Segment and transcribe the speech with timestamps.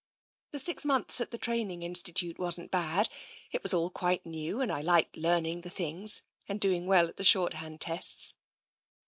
[0.49, 3.07] The six months at the training institute wasn't bad;
[3.51, 7.13] it was all quite new, and I liked learning the things, and doing well in
[7.17, 8.33] the shorthand tests.